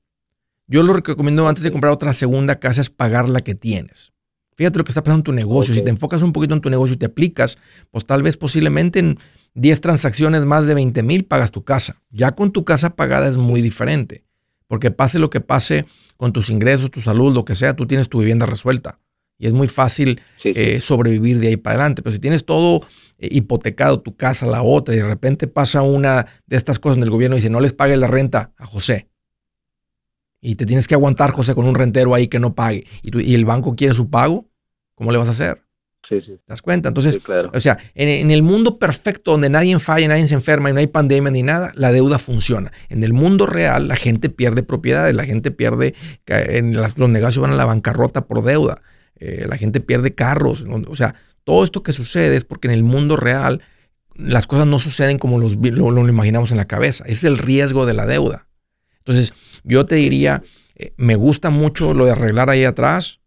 [0.67, 4.12] Yo lo recomiendo antes de comprar otra segunda casa es pagar la que tienes.
[4.56, 5.75] Fíjate lo que está pasando en tu negocio.
[5.75, 7.58] Si te enfocas un poquito en tu negocio y te aplicas,
[7.91, 9.19] pues tal vez posiblemente en
[9.53, 12.01] 10 transacciones más de 20 mil pagas tu casa.
[12.10, 14.23] Ya con tu casa pagada es muy diferente.
[14.67, 15.86] Porque pase lo que pase
[16.17, 18.99] con tus ingresos, tu salud, lo que sea, tú tienes tu vivienda resuelta.
[19.39, 20.53] Y es muy fácil sí, sí.
[20.56, 22.01] eh, sobrevivir de ahí para adelante.
[22.01, 22.82] Pero si tienes todo
[23.19, 27.03] eh, hipotecado, tu casa, la otra, y de repente pasa una de estas cosas en
[27.03, 29.10] el gobierno y dice, no les pague la renta a José.
[30.41, 32.86] Y te tienes que aguantar, José, con un rentero ahí que no pague.
[33.03, 34.49] Y, tú- y el banco quiere su pago,
[34.95, 35.63] ¿cómo le vas a hacer?
[36.09, 36.89] Sí, sí, ¿Te das cuenta?
[36.89, 37.51] Entonces, sí, claro.
[37.53, 40.79] o sea, en, en el mundo perfecto donde nadie falla, nadie se enferma y no
[40.79, 42.71] hay pandemia ni nada, la deuda funciona.
[42.89, 45.93] En el mundo real, la gente pierde propiedades, la gente pierde,
[46.27, 48.81] en las- los negocios van a la bancarrota por deuda,
[49.19, 50.63] eh, la gente pierde carros.
[50.65, 50.81] ¿no?
[50.89, 53.61] O sea, todo esto que sucede es porque en el mundo real
[54.15, 57.03] las cosas no suceden como los lo, lo imaginamos en la cabeza.
[57.05, 58.47] Ese es el riesgo de la deuda.
[58.99, 60.43] Entonces, yo te diría,
[60.75, 63.19] eh, me gusta mucho lo de arreglar ahí atrás.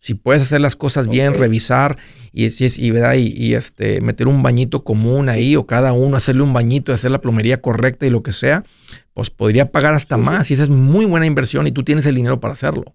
[0.00, 1.98] Si puedes hacer las cosas bien, revisar
[2.32, 3.14] y, y, ¿verdad?
[3.14, 6.94] y, y, este, meter un bañito común ahí o cada uno hacerle un bañito y
[6.94, 8.64] hacer la plomería correcta y lo que sea,
[9.12, 10.22] pues podría pagar hasta Sí.
[10.22, 12.94] más y esa es muy buena inversión y tú tienes el dinero para hacerlo.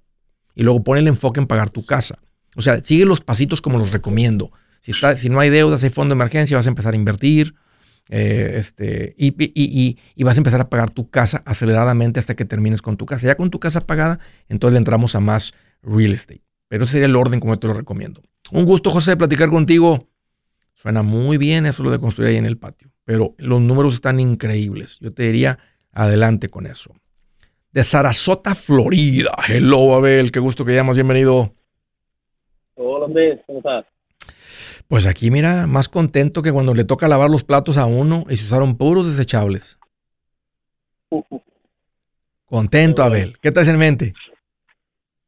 [0.55, 2.19] Y luego pon el enfoque en pagar tu casa.
[2.55, 4.51] O sea, sigue los pasitos como los recomiendo.
[4.79, 7.55] Si, está, si no hay deudas, hay fondo de emergencia, vas a empezar a invertir
[8.09, 12.35] eh, este, y, y- y- y vas a empezar a pagar tu casa aceleradamente hasta
[12.35, 13.27] que termines con tu casa.
[13.27, 16.43] Ya con tu casa pagada, entonces le entramos a más real estate.
[16.73, 18.19] Pero ese sería el orden como yo te lo recomiendo.
[18.51, 20.07] Un gusto, José, platicar contigo.
[20.73, 24.19] Suena muy bien eso lo de construir ahí en el patio, pero los números están
[24.19, 24.97] increíbles.
[24.99, 25.59] Yo te diría,
[25.91, 26.95] adelante con eso.
[27.71, 29.35] De Sarasota, Florida.
[29.47, 31.53] Hello, Abel, qué gusto que llamas, bienvenido.
[32.73, 33.85] Hola, Andrés, ¿cómo estás?
[34.87, 38.37] Pues aquí, mira, más contento que cuando le toca lavar los platos a uno y
[38.37, 39.77] se usaron puros desechables.
[42.45, 43.37] Contento, Abel.
[43.39, 44.15] ¿Qué traes en mente?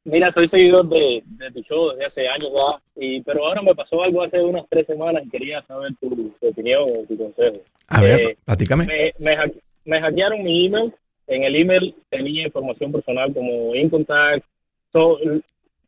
[0.06, 3.74] Mira, soy seguidor de, de tu show desde hace años ya, y, pero ahora me
[3.74, 7.58] pasó algo hace unas tres semanas y quería saber tu, tu opinión o tu consejo.
[7.88, 8.86] A ver, Eh, platícame.
[8.86, 9.36] Me, me,
[9.86, 10.94] me hackearon mi email.
[11.28, 14.46] En el email tenía información personal como income tax.
[14.94, 15.44] So, el,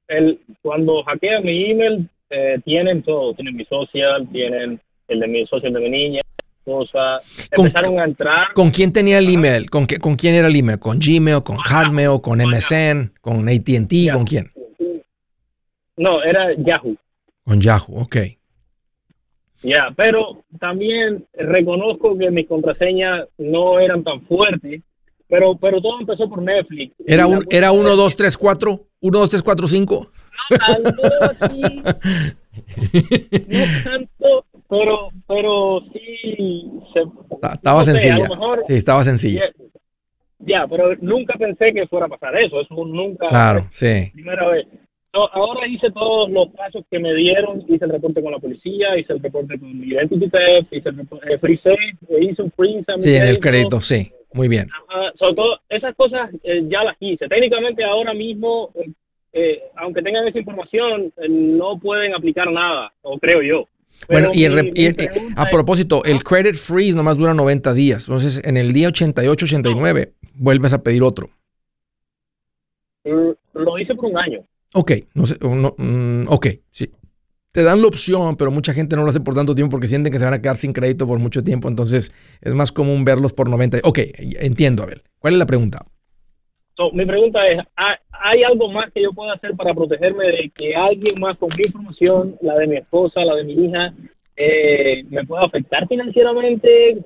[0.08, 3.36] el- cuando hackean mi email, eh, tienen todo.
[3.36, 6.21] Tienen mi social, tienen el de mi social de mi niña,
[6.67, 7.21] cosas.
[7.49, 8.53] Empezaron a entrar.
[8.53, 9.69] ¿Con quién tenía el email?
[9.69, 10.77] ¿Con, qué, ¿Con quién era el email?
[10.80, 11.41] ¿Con Gmail?
[11.41, 12.19] ¿Con Hotmail?
[12.21, 13.13] ¿Con MSN?
[13.21, 14.12] ¿Con ATT?
[14.12, 14.51] ¿Con quién?
[15.95, 16.97] No, era Yahoo.
[17.45, 18.17] Con Yahoo, ok.
[19.63, 24.82] Ya, pero también reconozco que mis contraseñas no eran tan fuertes,
[25.27, 26.93] pero pero todo empezó por Netflix.
[27.08, 28.71] ¿Era, un, era cuenta 1, de- 2, 3, 4?
[29.01, 30.12] ¿1, 2, 3, 4, 5?
[30.49, 30.91] algo
[31.41, 31.62] así,
[33.47, 37.01] no tanto, pero pero sí se,
[37.53, 38.27] Estaba no sé, sencilla.
[38.30, 39.41] mejor- Sí, estaba sencilla.
[40.39, 44.10] ya, ya, pero nunca pensé que fuera a pasar eso, eso nunca Claro, sí.
[44.13, 44.67] primera vez.
[45.13, 48.97] No, ahora hice todos los pasos que me dieron, hice el reporte con la policía,
[48.99, 52.51] hice el reporte con Identity Theft, hice el reporte, eh, Free Safe, eh, hice un
[52.51, 54.12] freeze a mi Sí, en el crédito, sí.
[54.34, 54.67] Muy bien.
[54.89, 57.27] Ajá, sobre todo, esas cosas eh, ya las hice.
[57.27, 58.91] Técnicamente ahora mismo eh,
[59.34, 63.67] eh, aunque tengan esa información, no pueden aplicar nada, o creo yo.
[64.10, 67.17] Bueno, y, el mi- re- mi y- y- pregunta a propósito, el credit freeze nomás
[67.17, 68.03] dura 90 días.
[68.07, 71.29] Entonces, en el día 88, 89, vuelves a pedir otro.
[73.03, 74.39] Mm, Lo hice por un año.
[74.73, 76.91] Ok, no sé, no, mm, ok, sí.
[77.51, 80.12] Te dan la opción, pero mucha gente no lo hace por tanto tiempo porque sienten
[80.13, 81.67] que se van a quedar sin crédito por mucho tiempo.
[81.69, 83.79] Entonces, es más común verlos por 90.
[83.83, 83.99] Ok,
[84.39, 85.01] entiendo, Abel.
[85.19, 85.83] ¿Cuál es la pregunta?
[86.75, 87.57] So, mi pregunta es,
[88.23, 91.63] ¿hay, algo más que yo pueda hacer para protegerme de que alguien más con mi
[91.65, 93.93] información, la de mi esposa, la de mi hija,
[94.39, 96.97] eh, me pueda afectar financieramente?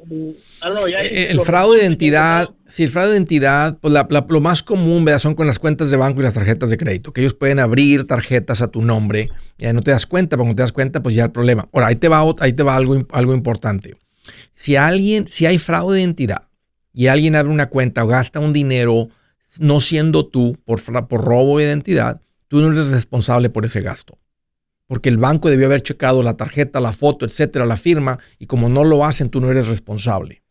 [0.62, 4.26] Know, ya- Eh, El fraude de identidad, si el fraude de identidad, pues la- la-
[4.28, 5.19] lo más común, ¿verdad?
[5.19, 8.06] Son con las cuentas de banco y las tarjetas de crédito, que ellos pueden abrir
[8.06, 11.15] tarjetas a tu nombre, ya no te das cuenta, pero cuando te das cuenta, pues
[11.15, 11.67] ya el problema.
[11.71, 13.95] Ahora, ahí te va, ahí te va algo, algo importante.
[14.56, 16.43] Si alguien, si hay fraude de identidad
[16.93, 19.08] y alguien abre una cuenta o gasta un dinero
[19.60, 24.18] no siendo tú por, por robo de identidad, tú no eres responsable por ese gasto.
[24.88, 28.70] Porque el banco debió haber checado la tarjeta, la foto, etcétera, la firma, y como
[28.70, 30.44] no lo hacen, tú no eres responsable.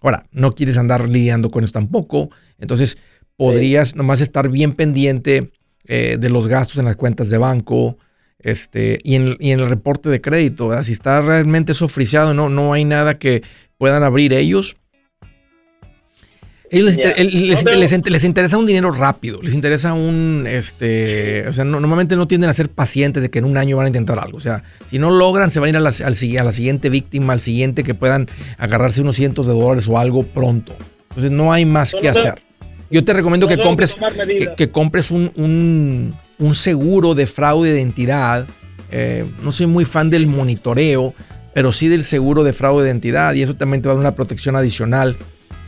[0.00, 2.98] Ahora, no quieres andar lidiando con eso tampoco, entonces
[3.36, 5.52] podrías nomás estar bien pendiente
[5.86, 7.98] eh, de los gastos en las cuentas de banco
[8.38, 10.68] este, y, en, el reporte de crédito.
[10.68, 10.84] ¿verdad?
[10.84, 13.42] Si está realmente eso friseado, no, no hay nada que
[13.76, 14.76] puedan abrir ellos.
[16.70, 21.46] Ellos les, inter- les, No, les- les interesa un dinero rápido, les interesa un, este,
[21.48, 23.86] o sea, no- normalmente no tienden a ser pacientes de que en un año van
[23.86, 24.36] a intentar algo.
[24.36, 27.32] O sea, si no logran, se van a ir a la, a la siguiente víctima,
[27.32, 28.28] al siguiente que puedan
[28.58, 30.74] agarrarse unos cientos de dólares o algo pronto.
[31.10, 32.42] Entonces no hay más No, que hacer.
[32.90, 33.94] Yo te recomiendo que compres,
[34.56, 38.46] que compres un, un- un seguro de fraude de identidad.
[38.90, 41.14] Eh, no soy muy fan del monitoreo,
[41.54, 44.00] pero sí del seguro de fraude de identidad y eso también te va a dar
[44.00, 45.16] una protección adicional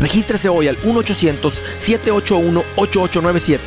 [0.00, 3.58] Regístrese hoy al 1-800-781-8897.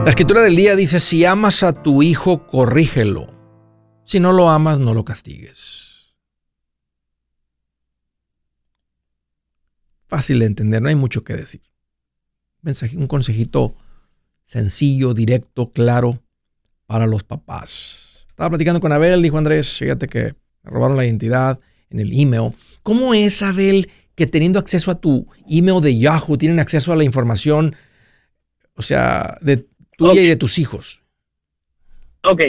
[0.05, 3.27] La escritura del día dice, si amas a tu hijo, corrígelo.
[4.05, 5.86] Si no lo amas, no lo castigues.
[10.07, 11.61] Fácil de entender, no hay mucho que decir.
[12.95, 13.75] Un consejito
[14.45, 16.21] sencillo, directo, claro
[16.85, 18.25] para los papás.
[18.29, 22.53] Estaba platicando con Abel, dijo Andrés, fíjate que me robaron la identidad en el email.
[22.83, 27.03] ¿Cómo es, Abel, que teniendo acceso a tu email de Yahoo, tienen acceso a la
[27.03, 27.75] información,
[28.75, 29.65] o sea, de
[29.97, 31.03] tuya y de tus hijos?
[32.23, 32.41] Ok,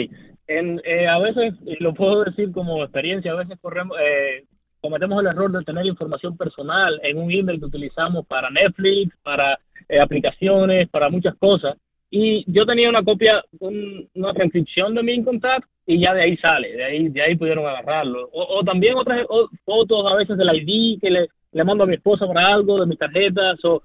[0.47, 4.45] en, eh, a veces, y lo puedo decir como experiencia, a veces corremos, eh,
[4.81, 9.59] cometemos el error de tener información personal en un email que utilizamos para Netflix, para
[9.87, 11.75] eh, aplicaciones, para muchas cosas.
[12.11, 16.21] Y yo tenía una copia, un- una transcripción de mi income tax y ya de
[16.23, 18.29] ahí sale, de ahí, de ahí pudieron agarrarlo.
[18.33, 19.25] O, también otras
[19.65, 22.85] fotos a veces del ID que le, le mando a mi esposa para algo, de
[22.87, 23.63] mis tarjetas.
[23.63, 23.81] O,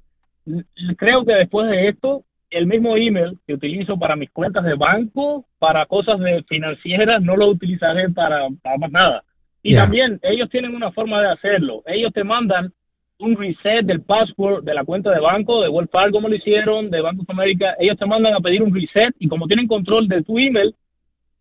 [0.96, 5.44] creo que después de esto, el mismo email que utilizo para mis cuentas de banco,
[5.58, 9.24] para cosas de financieras, no lo utilizaré para, para más nada.
[9.66, 11.82] Y también ellos tienen una forma de hacerlo.
[11.86, 12.70] Ellos te mandan
[13.18, 16.90] un reset del password de la cuenta de banco, de Wells Fargo como lo hicieron,
[16.90, 17.74] de Banco of America.
[17.78, 20.74] Ellos te mandan a pedir un reset y como tienen control de tu email,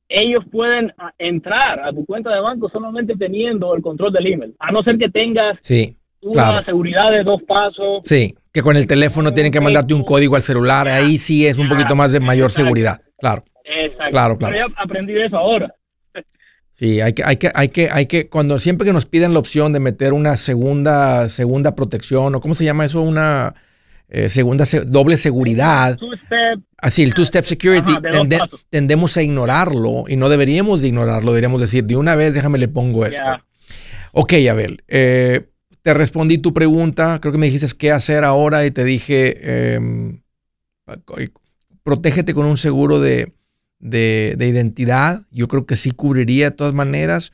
[0.07, 4.55] ellos pueden ah, entrar a tu cuenta de banco solamente teniendo el control del email.
[4.59, 6.65] A no ser que tengas Sí, una Claro.
[6.65, 8.01] seguridad de dos pasos.
[8.05, 11.57] sí, que con el teléfono tienen que mandarte un código al celular, ahí sí es
[11.57, 13.43] un poquito más de mayor seguridad, claro.
[13.65, 14.11] Exacto.
[14.11, 14.53] Claro, claro.
[14.55, 15.73] Pero yo aprendí eso ahora.
[16.75, 19.39] Sí, hay que, hay que, hay que, hay que, cuando siempre que nos piden la
[19.39, 23.53] opción de meter una segunda, segunda protección, o cómo se llama eso, una
[24.09, 25.97] eh, segunda, se- doble seguridad.
[25.97, 30.87] Two step, Así, el two-step security, Ajá, tende- tendemos a ignorarlo y no deberíamos de
[30.89, 31.31] ignorarlo.
[31.31, 33.23] Deberíamos decir, de una vez, déjame le pongo esto.
[33.23, 33.45] ya.
[34.11, 35.47] Ok, Abel, eh,
[35.83, 37.19] te respondí tu pregunta.
[37.21, 40.21] Creo que me dijiste qué hacer ahora y te dije, em,
[41.83, 43.33] protégete con un seguro de,
[43.83, 45.23] de- de identidad.
[45.31, 47.31] Yo creo que sí cubriría de todas maneras.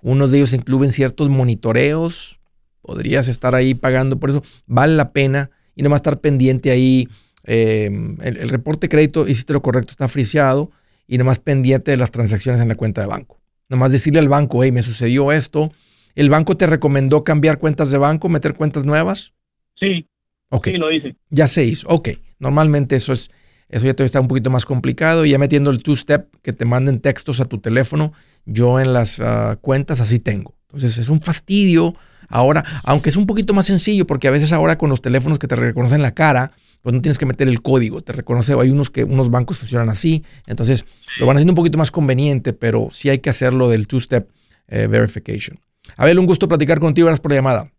[0.00, 2.38] Unos de ellos incluyen ciertos monitoreos.
[2.82, 4.42] Podrías estar ahí pagando por eso.
[4.66, 7.08] Vale la pena y nomás estar pendiente ahí.
[7.50, 10.70] em, el, el reporte de crédito, hiciste lo correcto, está friseado
[11.06, 13.40] y nomás pendiente de las transacciones en la cuenta de banco.
[13.70, 15.72] Nomás decirle al banco, hey, me sucedió esto.
[16.14, 19.32] ¿El banco te recomendó cambiar cuentas de banco, meter cuentas nuevas?
[19.80, 20.06] Sí,
[20.50, 21.16] Ok, sí, lo hice.
[21.30, 21.88] ya se hizo.
[21.88, 23.30] Ok, normalmente eso es,
[23.68, 25.24] eso ya todavía está un poquito más complicado.
[25.24, 28.12] Y ya metiendo el two-step, que te manden textos a tu teléfono,
[28.44, 30.54] yo en las ah, cuentas así tengo.
[30.68, 31.94] Entonces es un fastidio
[32.28, 35.46] ahora, aunque es un poquito más sencillo, porque a veces ahora con los teléfonos que
[35.46, 36.52] te reconocen la cara,
[36.82, 39.88] pues no tienes que meter el código, te reconoce, hay unos que unos bancos funcionan
[39.88, 40.84] así, entonces
[41.18, 44.30] lo van haciendo un poquito más conveniente, pero sí hay que hacerlo del two-step
[44.68, 45.58] eh, verification.
[45.96, 47.72] Abel, un gusto platicar contigo, gracias por la llamada.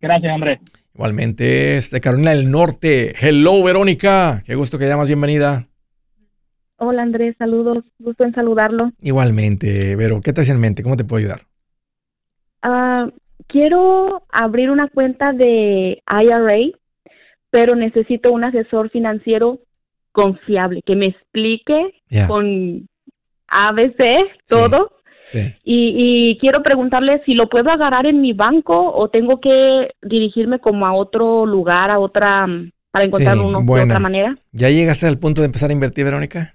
[0.00, 0.60] Gracias, Andrés.
[0.94, 3.14] Igualmente es de Carolina del Norte.
[3.20, 4.44] Hello, Verónica.
[4.46, 5.66] Qué gusto que llamas, bienvenida.
[6.76, 8.92] Hola Andrés, saludos, gusto en saludarlo.
[9.00, 10.84] Igualmente, Vero, ¿qué traes en mente?
[10.84, 11.42] ¿Cómo te puedo ayudar?
[12.62, 13.08] Ah,
[13.48, 16.78] quiero abrir una cuenta de IRA,
[17.50, 19.60] pero necesito un asesor financiero
[20.12, 22.88] confiable que me explique Ya, con
[23.48, 24.92] ABC todo.
[25.28, 25.54] Sí.
[25.64, 30.58] Y, y quiero preguntarle si lo puedo agarrar en mi banco o tengo que dirigirme
[30.58, 34.36] como a otro lugar, a otra, mm, para encontrar Sí, uno de otra manera.
[34.52, 36.54] ¿Ya llegaste al punto de empezar a invertir, Verónica?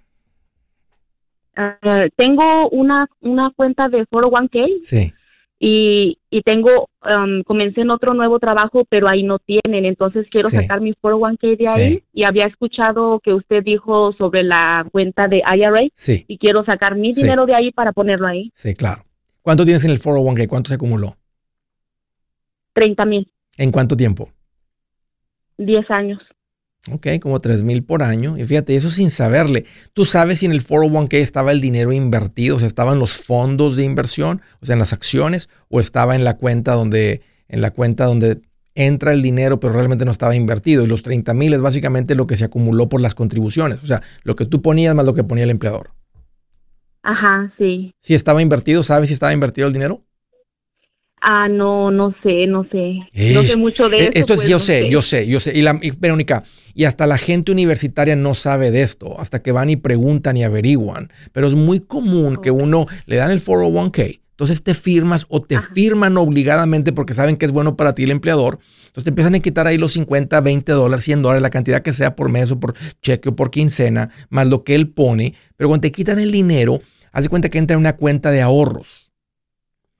[1.55, 5.13] Ah, tengo una, una cuenta de 401k Sí.
[5.61, 10.49] Y, y tengo, um, comencé en otro nuevo trabajo, pero ahí no tienen, entonces quiero
[10.49, 10.55] Sí.
[10.55, 12.03] sacar mi 401k de ahí Sí.
[12.13, 16.95] y había escuchado que usted dijo sobre la cuenta de IRA Sí, y quiero sacar
[16.95, 19.03] mi dinero de ahí para ponerlo ahí, sí, claro.
[19.41, 20.47] ¿Cuánto tienes en el 401k?
[20.47, 21.15] ¿Cuánto se acumuló?
[22.73, 24.29] 30 mil, ¿En cuánto tiempo?
[25.57, 26.21] 10 años.
[26.91, 28.37] Ok, como 3 mil por año.
[28.37, 29.65] Y fíjate, eso sin saberle.
[29.93, 32.55] ¿Tú sabes si en el 401k estaba el dinero invertido?
[32.55, 34.41] O sea, ¿estaba en los fondos de inversión?
[34.61, 35.49] O sea, en las acciones?
[35.67, 38.41] ¿O estaba en la cuenta donde, en la cuenta donde
[38.75, 40.83] entra el dinero, pero realmente no estaba invertido?
[40.83, 43.79] Y los 30 mil es básicamente lo que se acumuló por las contribuciones.
[43.83, 45.91] O sea, lo que tú ponías más lo que ponía el empleador.
[47.03, 47.93] Ajá, sí.
[48.01, 50.05] Si estaba invertido, ¿sabes si estaba invertido el dinero?
[51.21, 52.99] Ah, no, no sé, no sé.
[53.33, 54.11] no sé mucho de Eh, eso.
[54.15, 55.57] Esto es, pues, yo no sé, yo sé, yo sé.
[55.57, 56.43] Y, la, y Verónica,
[56.73, 60.43] y hasta la gente universitaria no sabe de esto, hasta que van y preguntan y
[60.43, 61.11] averiguan.
[61.31, 65.57] Pero es muy común que uno le dan el 401k, entonces te firmas o te
[65.57, 65.67] Ajá.
[65.73, 68.59] firman obligadamente porque saben que es bueno para ti el empleador.
[68.87, 71.91] Entonces te empiezan a quitar ahí los 50, 20 dólares, 100 dólares, la cantidad que
[71.91, 75.35] sea por mes o por cheque o por quincena, más lo que él pone.
[75.57, 76.79] Pero cuando te quitan el dinero,
[77.11, 79.11] haz de cuenta que entra en una cuenta de ahorros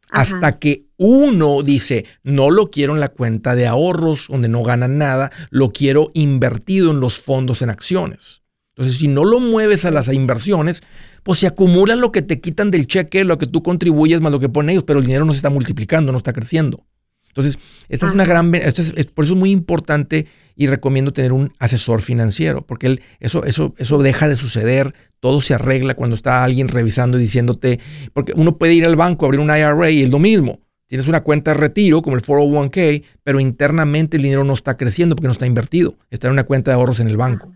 [0.10, 0.38] Ajá.
[0.38, 4.98] hasta que uno dice, no lo quiero en la cuenta de ahorros donde no ganan
[4.98, 8.42] nada, lo quiero invertido en los fondos en acciones.
[8.76, 10.84] Entonces, si no lo mueves a las inversiones,
[11.24, 14.40] pues se acumula lo que te quitan del cheque, lo que tú contribuyes más lo
[14.42, 16.86] que ponen ellos, pero el dinero no se está multiplicando, no está creciendo.
[17.30, 20.26] Entonces, esta es una gran, esto es- es- por eso es muy importante
[20.56, 25.40] y recomiendo tener un asesor financiero, porque él- eso, eso, eso deja de suceder, todo
[25.40, 27.80] se arregla cuando está alguien revisando y diciéndote,
[28.14, 30.60] porque uno puede ir al banco, abrir un IRA y es lo mismo.
[30.90, 35.16] Tienes una cuenta de retiro como el 401k, pero internamente el dinero no está creciendo
[35.16, 37.54] porque no está invertido, está en una cuenta de ahorros en el banco.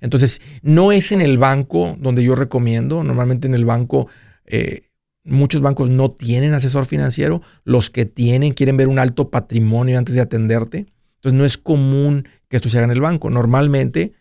[0.00, 3.04] Entonces, no es en el banco donde yo recomiendo.
[3.04, 4.08] Normalmente en el banco,
[4.46, 4.88] eh,
[5.24, 7.42] muchos bancos no tienen asesor financiero.
[7.64, 10.86] Los que tienen quieren ver un alto patrimonio antes de atenderte.
[11.16, 13.28] Entonces, no es común que esto se haga en el banco.
[13.28, 14.14] Normalmente,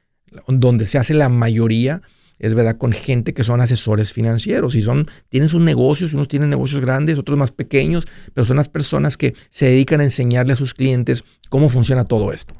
[0.47, 2.01] donde se hace la mayoría,
[2.39, 4.75] es verdad, con gente que son asesores financieros.
[4.75, 8.69] Y son, tienen sus negocios, unos tienen negocios grandes, otros más pequeños, pero son las
[8.69, 12.53] personas que se dedican a enseñarle a sus clientes cómo funciona todo esto.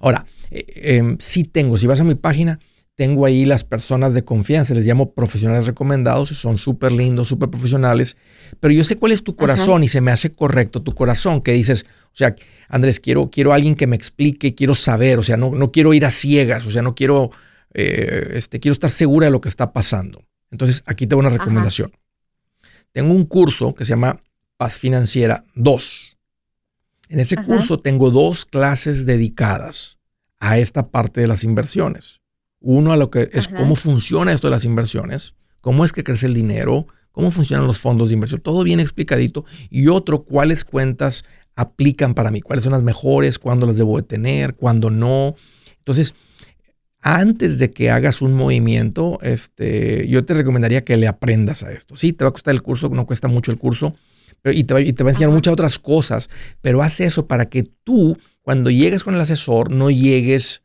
[0.00, 0.64] Ahora, eh,
[0.96, 2.58] em, sí tengo, si vas a mi página,
[2.96, 8.16] tengo ahí las personas de confianza, les llamo profesionales recomendados, son súper lindos, súper profesionales,
[8.60, 11.52] pero yo sé cuál es tu corazón y se me hace correcto tu corazón, que
[11.52, 12.34] dices, o sea,
[12.68, 16.04] Andrés, quiero, quiero alguien que me explique, quiero saber, o sea, no, no quiero ir
[16.04, 17.30] a ciegas, o sea, no quiero,
[17.74, 20.24] eh, este, quiero estar segura de lo que está pasando.
[20.50, 21.92] Entonces, aquí tengo una recomendación.
[22.92, 24.18] Tengo un curso que se llama
[24.56, 26.16] Paz Financiera 2.
[27.08, 27.46] En ese Ajá.
[27.46, 29.98] curso tengo dos clases dedicadas
[30.38, 32.20] a esta parte de las inversiones.
[32.60, 33.56] Uno a lo que es Ajá.
[33.56, 37.78] cómo funciona esto de las inversiones, cómo es que crece el dinero, cómo funcionan los
[37.78, 39.44] fondos de inversión, todo bien explicadito.
[39.70, 41.24] Y otro, cuáles cuentas
[41.56, 45.36] aplican para mí, cuáles son las mejores, cuándo las debo de tener, cuándo no.
[45.78, 46.14] Entonces,
[47.02, 51.96] antes de que hagas un movimiento, este, yo te recomendaría que le aprendas a esto.
[51.96, 53.94] Sí, te va a costar el curso, no cuesta mucho el curso,
[54.42, 56.28] pero, y, te va, y te va a enseñar muchas otras cosas,
[56.60, 60.62] pero haz eso para que tú, cuando llegues con el asesor, no llegues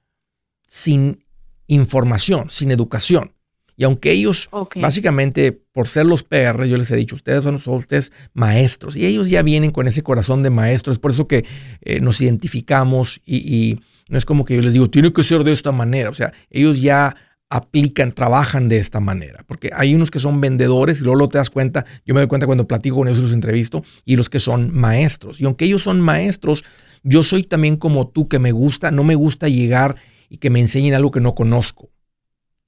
[0.68, 1.24] sin
[1.68, 3.32] información, sin educación.
[3.78, 8.12] Y aunque ellos, básicamente, por ser los PR, yo les he dicho, ustedes son, ustedes
[8.34, 11.46] maestros, y ellos ya vienen con ese corazón de maestros, es por eso que
[11.82, 15.52] eh, nos identificamos y, no es como que yo les digo, tiene que ser de
[15.52, 17.16] esta manera, o sea, ellos ya
[17.50, 21.38] aplican, trabajan de esta manera, porque hay unos que son vendedores y luego lo te
[21.38, 24.30] das cuenta, yo me doy cuenta cuando platico con ellos y los entrevisto, y los
[24.30, 25.40] que son maestros.
[25.40, 26.64] Y aunque ellos son maestros,
[27.04, 29.96] yo soy también como tú, que me gusta, no me gusta llegar
[30.28, 31.92] y que me enseñen algo que no conozco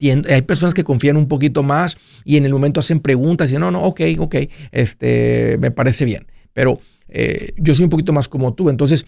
[0.00, 3.60] hay personas que confían un poquito más y en el momento hacen preguntas y dicen,
[3.60, 4.36] no, no, ok, ok,
[4.70, 6.26] este, me parece bien.
[6.52, 8.70] Pero eh, yo soy un poquito más como tú.
[8.70, 9.06] Entonces,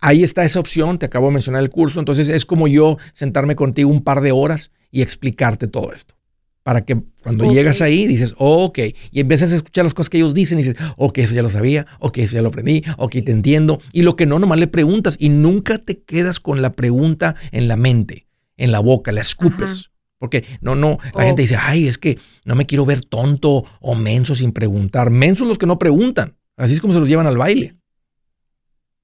[0.00, 1.98] ahí está esa opción, te acabo de mencionar el curso.
[1.98, 6.14] Entonces, es como yo sentarme contigo un par de horas y explicarte todo esto.
[6.62, 8.78] Para que cuando llegas ahí dices, ok,
[9.10, 11.50] y empiezas a escuchar las cosas que ellos dicen y dices, ok, eso ya lo
[11.50, 13.82] sabía, ok, eso ya lo aprendí, ok, te entiendo.
[13.92, 17.68] Y lo que no, nomás le preguntas y nunca te quedas con la pregunta en
[17.68, 18.26] la mente,
[18.56, 19.90] en la boca, la escupes.
[20.18, 23.94] Porque no, no, la gente dice, ay, es que no me quiero ver tonto o
[23.94, 25.10] menso sin preguntar.
[25.10, 26.34] Mensos los que no preguntan.
[26.56, 27.76] Así es como se los llevan al baile.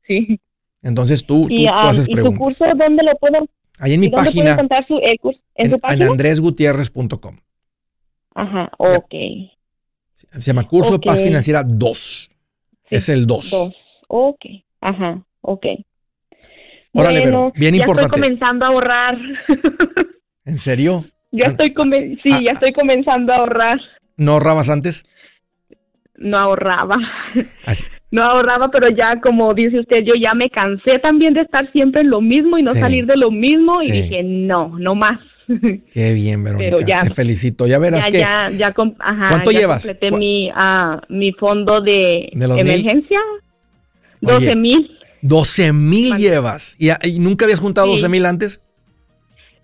[0.07, 0.41] Sí.
[0.83, 2.41] Entonces tú, tú, ah, haces ¿y preguntas.
[2.41, 3.47] ¿Y curso dónde lo puedo?
[3.79, 4.57] Ahí en mi página.
[4.87, 5.41] Su, curso?
[5.55, 7.37] ¿En, en, andresgutierrez.com.
[8.35, 9.15] Ajá, ok.
[10.15, 12.31] Se llama Curso de Paz Financiera 2.
[12.91, 13.51] es el 2.
[13.51, 13.75] 2.
[14.09, 14.41] Ok,
[14.81, 15.67] ajá, ok.
[16.93, 18.17] Órale, pero bien ya importante.
[18.17, 19.19] Estoy comenzando a ahorrar.
[20.45, 21.05] ¿En serio?
[21.31, 21.73] Ya ah, estoy,
[22.23, 23.81] sí, ah, ya estoy comenzando a ahorrar.
[24.17, 25.07] ¿No ahorrabas antes?
[26.21, 26.97] No ahorraba.
[28.13, 32.01] No ahorraba, pero ya como dice usted, yo ya me cansé también de estar siempre
[32.01, 35.21] en lo mismo y no salir de lo mismo y dije, no, no más.
[35.93, 36.71] Qué bien, Verónica.
[36.71, 37.69] Pero ya, te felicito.
[37.69, 38.19] Ya verás que...
[38.19, 39.87] Ya, ya, ajá, ¿Cuánto ya llevas?
[39.87, 43.21] completé mi, uh, mi fondo de, emergencia.
[44.21, 44.91] 12 mil.
[45.23, 46.77] 12 mil llevas.
[46.81, 46.91] ¿Y,
[47.21, 48.61] nunca habías juntado 12 mil antes?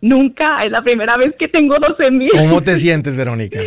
[0.01, 2.31] Nunca, es la primera vez que tengo 12 mil.
[2.31, 3.61] ¿Cómo te sientes, Verónica?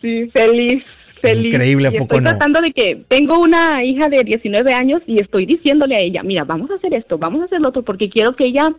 [0.00, 0.82] Sí, feliz,
[1.20, 1.52] feliz.
[1.52, 5.46] Increíble, ¿a poco estoy tratando de que tengo una hija de 19 años y estoy
[5.46, 8.34] diciéndole a ella, mira, vamos a hacer esto, vamos a hacer lo otro, porque quiero
[8.36, 8.72] que ella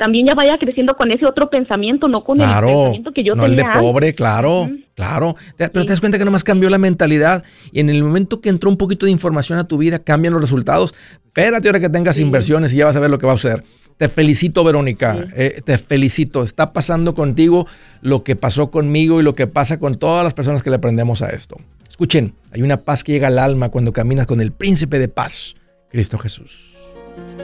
[0.00, 3.42] también ya vaya creciendo con ese otro pensamiento, no con el pensamiento que yo no
[3.42, 3.66] tenía.
[3.66, 5.36] el de pobre, claro, claro.
[5.58, 8.70] Pero te das cuenta que nomás cambió la mentalidad y en el momento que entró
[8.70, 10.94] un poquito de información a tu vida, cambian los resultados.
[11.26, 13.62] Espérate ahora que tengas inversiones y ya vas a ver lo que va a suceder.
[14.00, 15.28] Te felicito, Verónica.
[15.36, 16.42] Eh, te felicito.
[16.42, 17.66] Está pasando contigo
[18.00, 21.20] lo que pasó conmigo y lo que pasa con todas las personas que le aprendemos
[21.20, 21.58] a esto.
[21.86, 25.54] Escuchen, hay una paz que llega al alma cuando caminas con el príncipe de paz,
[25.90, 26.78] Cristo Jesús.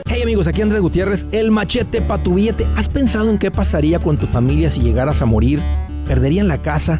[0.07, 2.65] Hey amigos, aquí Andrés Gutiérrez, el machete para tu billete.
[2.75, 5.61] ¿Has pensado en qué pasaría con tu familia si llegaras a morir?
[6.07, 6.99] ¿Perderían la casa?